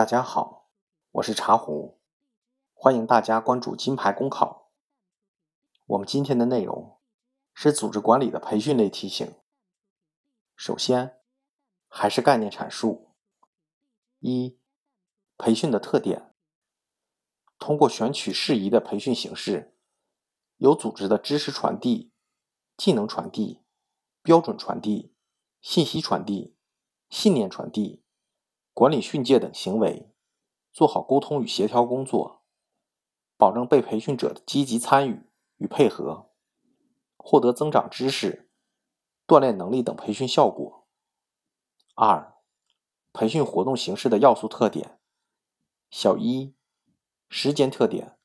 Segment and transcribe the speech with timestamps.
[0.00, 0.70] 大家好，
[1.10, 2.00] 我是茶壶，
[2.72, 4.70] 欢迎大家关注金牌公考。
[5.84, 6.98] 我们今天的内容
[7.52, 9.34] 是组织管理的培训类题型。
[10.56, 11.18] 首先，
[11.86, 13.10] 还是概念阐述：
[14.20, 14.58] 一、
[15.36, 16.34] 培训的特点。
[17.58, 19.76] 通过选取适宜的培训形式，
[20.56, 22.10] 有组织的知识传递、
[22.74, 23.60] 技能传递、
[24.22, 25.14] 标准传递、
[25.60, 26.56] 信息传递、
[27.10, 27.99] 信念传递。
[28.80, 30.10] 管理训诫等行为，
[30.72, 32.40] 做好沟通与协调工作，
[33.36, 35.26] 保证被培训者的积极参与
[35.58, 36.30] 与配合，
[37.18, 38.48] 获得增长知识、
[39.26, 40.86] 锻炼能力等培训效果。
[41.94, 42.32] 二、
[43.12, 44.98] 培训活动形式的要素特点：
[45.90, 46.54] 小一、
[47.28, 48.16] 时间特点，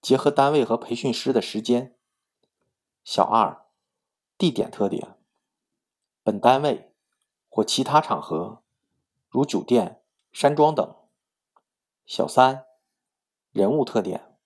[0.00, 1.96] 结合单位和培训师的时间；
[3.02, 3.66] 小二、
[4.38, 5.18] 地点特点，
[6.22, 6.94] 本单位
[7.48, 8.62] 或其他场合。
[9.36, 10.96] 如酒店、山庄等。
[12.06, 12.64] 小三，
[13.50, 14.38] 人物特点：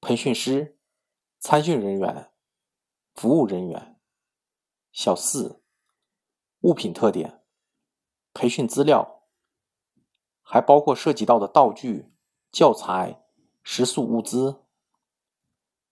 [0.00, 0.78] 培训师、
[1.38, 2.32] 参训人员、
[3.14, 4.00] 服务人员。
[4.92, 5.62] 小四，
[6.60, 7.44] 物品特点：
[8.32, 9.24] 培训资料，
[10.40, 12.10] 还包括涉及到的道具、
[12.50, 13.26] 教材、
[13.62, 14.64] 食宿物资。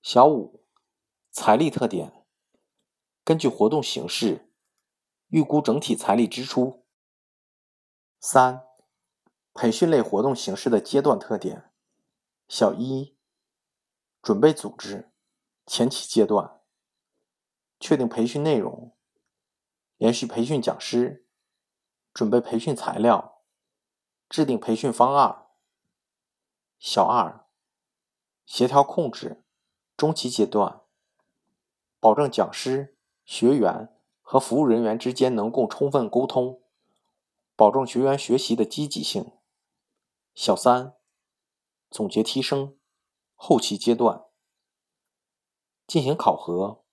[0.00, 0.64] 小五，
[1.30, 2.24] 财力特点：
[3.22, 4.50] 根据活动形式，
[5.28, 6.85] 预估整体财力支出。
[8.28, 8.66] 三、
[9.54, 11.70] 培训类活动形式的阶段特点：
[12.48, 13.16] 小一、
[14.20, 15.12] 准备组织
[15.64, 16.60] 前期阶段，
[17.78, 18.96] 确定培训内容，
[19.96, 21.24] 连续培训讲师，
[22.12, 23.42] 准备培训材料，
[24.28, 25.46] 制定培训方案。
[26.80, 27.46] 小二、
[28.44, 29.44] 协调控制
[29.96, 30.80] 中期阶段，
[32.00, 36.60] 保证讲师、学员和服务人员之间能够充分沟通。
[37.56, 39.32] 保证学员学习的积极性。
[40.34, 40.94] 小三，
[41.88, 42.78] 总结提升，
[43.34, 44.26] 后期阶段，
[45.86, 46.84] 进行考核，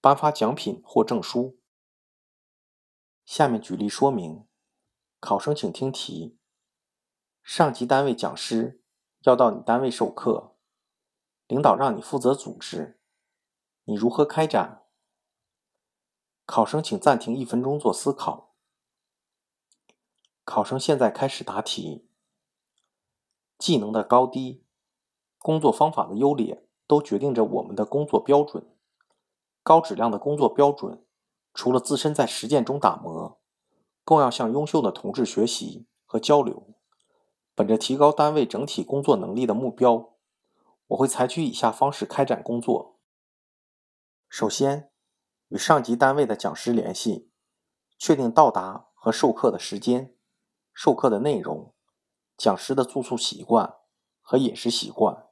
[0.00, 1.60] 颁发奖品或证书。
[3.24, 4.48] 下面举例说明，
[5.20, 6.36] 考生请听题：
[7.44, 8.82] 上级单位讲师
[9.20, 10.56] 要到你单位授课，
[11.46, 13.00] 领导让你负责组织，
[13.84, 14.84] 你如何开展？
[16.44, 18.49] 考生请暂停一分钟做思考。
[20.44, 22.08] 考生现在开始答题。
[23.58, 24.64] 技能的高低、
[25.38, 28.66] 工作方法的优劣，都决定着我们的工作标准。
[29.62, 31.04] 高质量的工作标准，
[31.52, 33.38] 除了自身在实践中打磨，
[34.04, 36.74] 更要向优秀的同志学习和交流。
[37.54, 40.14] 本着提高单位整体工作能力的目标，
[40.86, 42.98] 我会采取以下方式开展工作：
[44.30, 44.90] 首先，
[45.48, 47.30] 与上级单位的讲师联系，
[47.98, 50.16] 确定到达和授课的时间。
[50.82, 51.74] 授课的内容、
[52.38, 53.76] 讲师的住宿习惯
[54.22, 55.26] 和饮食习惯，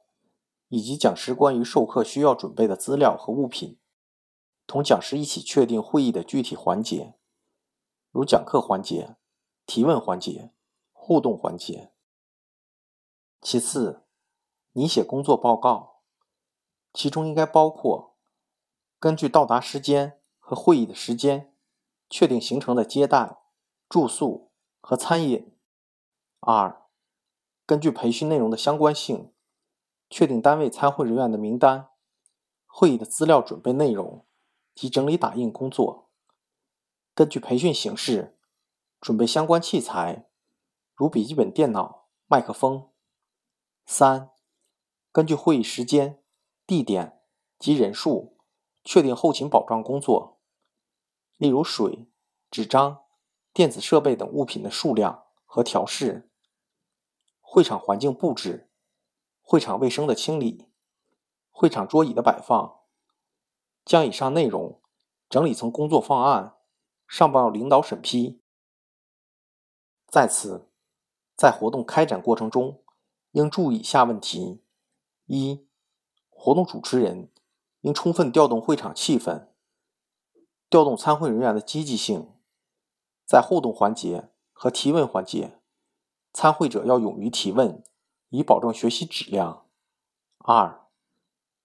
[0.67, 3.79] 以及讲师关于授课需要准备的资料和物品，
[4.67, 7.15] 同讲师一起确定会议的具体环节，
[8.11, 9.15] 如讲课环节、
[9.65, 10.53] 提问环节、
[10.91, 11.91] 互动环节。
[13.41, 14.03] 其次，
[14.73, 16.03] 拟写工作报告，
[16.93, 18.15] 其中应该包括
[18.99, 21.51] 根据到达时间和会议的时间，
[22.07, 23.39] 确定行程的接待、
[23.89, 24.48] 住宿。
[24.79, 25.55] 和餐饮。
[26.39, 26.81] 二、
[27.65, 29.33] 根据培训内容的相关性，
[30.09, 31.89] 确定单位参会人员的名单、
[32.65, 34.25] 会议的资料准备内容
[34.73, 36.09] 及整理打印工作。
[37.13, 38.37] 根据培训形式，
[39.01, 40.29] 准备相关器材，
[40.95, 42.89] 如笔记本电脑、麦克风。
[43.85, 44.31] 三、
[45.11, 46.23] 根据会议时间、
[46.65, 47.21] 地点
[47.57, 48.37] 及人数，
[48.83, 50.39] 确定后勤保障工作，
[51.35, 52.07] 例如水、
[52.49, 53.03] 纸张。
[53.59, 56.31] 电子设备等物品的数量和调试，
[57.41, 58.71] 会场环境布置，
[59.41, 60.69] 会场卫生的清理，
[61.51, 62.79] 会场桌椅的摆放，
[63.83, 64.81] 将以上内容
[65.29, 66.55] 整理成工作方案，
[67.05, 68.41] 上报领导审批。
[70.07, 70.69] 在此，
[71.35, 72.81] 在活动开展过程中，
[73.31, 74.63] 应注意以下问题：
[75.25, 75.67] 一、
[76.29, 77.29] 活动主持人
[77.81, 79.49] 应充分调动会场气氛，
[80.69, 82.38] 调动参会人员的积极性。
[83.29, 85.59] 在互动环节和提问环节，
[86.33, 87.83] 参会者要勇于提问，
[88.29, 89.67] 以保证学习质量。
[90.39, 90.87] 二、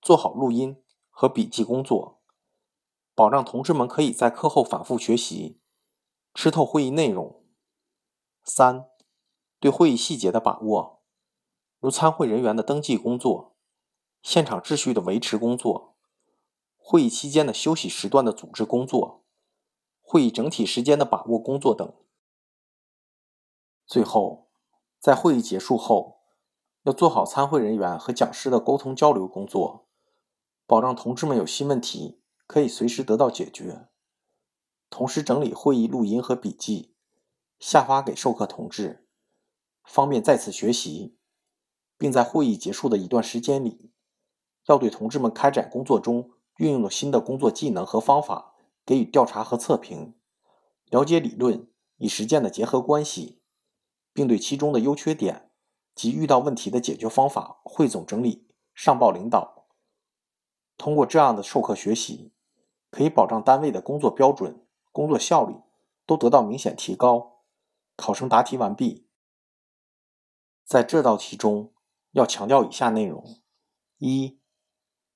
[0.02, 2.20] 做好录音和笔记工作，
[3.14, 5.58] 保障同志们可以在课后反复学习，
[6.34, 7.42] 吃透会议内容。
[8.42, 8.90] 三、
[9.58, 11.00] 对会议细节的把握，
[11.80, 13.56] 如参会人员的登记工作、
[14.20, 15.96] 现场秩序的维持工作、
[16.76, 19.23] 会议期间的休息时段的组织工作。
[20.06, 21.92] 会议整体时间的把握工作等。
[23.86, 24.50] 最后，
[25.00, 26.20] 在会议结束后，
[26.82, 29.88] 要做好参会人员和讲师的沟通交流工作，
[30.66, 33.88] 保障同志们有新问题可以随时得到解决。
[34.90, 36.94] 同时整理会议录音和笔记，
[37.58, 39.08] 下发给授课同志，
[39.82, 41.18] 方便再次学习。
[41.96, 43.92] 并在会议结束的一段时间里，
[44.66, 48.53] 要对同志们开展工作中运用的新的工作技能和方法
[48.84, 50.14] 给予调查和测评，
[50.90, 53.40] 了解理论与实践的结合关系，
[54.12, 55.50] 并对其中的优缺点
[55.94, 59.66] 及遇到问题的解决方法汇总整理，上报领导。
[60.76, 62.32] 通过这样的授课学习，
[62.90, 65.56] 可以保障单位的工作标准、工作效率
[66.06, 67.42] 都得到明显提高。
[67.96, 69.06] 考生答题完毕。
[70.64, 71.70] 在这道题中。
[72.14, 73.24] 要强调以下内容：
[73.98, 74.38] 一，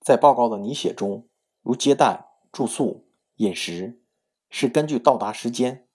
[0.00, 1.28] 在报告的拟写中，
[1.62, 3.07] 如接待、住宿、
[3.38, 4.00] 饮食，
[4.48, 5.88] 是根据到达时间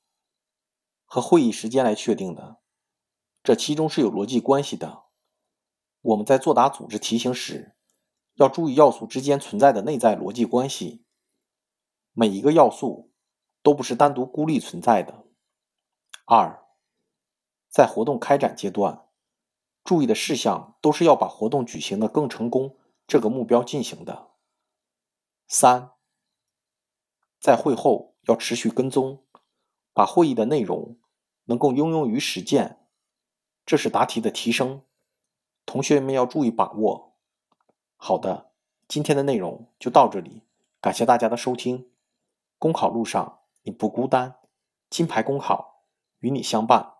[1.06, 2.60] 和会议时间来确定的，
[3.42, 5.04] 这其中是有逻辑关系的。
[6.02, 7.78] 我们在作答组织题型时，
[8.34, 11.06] 要注意要素之间存在的内在逻辑关系，
[12.12, 13.14] 每一个要素
[13.62, 15.26] 都不是单独孤立存在的。
[16.26, 16.66] 二，
[17.70, 19.08] 在活动开展阶段。
[19.84, 24.32] 注意的事项都是要把活动举行的更成功这个目标进行的。
[25.46, 25.93] 三，
[27.44, 29.22] 在会后要持续跟踪，
[29.92, 30.98] 把会议的内容
[31.44, 32.88] 能够应用于实践，
[33.66, 34.84] 这是答题的提升。
[35.66, 37.18] 同学们要注意把握。
[37.98, 38.54] 好的，
[38.88, 40.44] 今天的内容就到这里，
[40.80, 41.92] 感谢大家的收听。
[42.58, 44.38] 公考路上你不孤单，
[44.90, 45.84] 金牌公考
[46.20, 46.93] 与你相伴。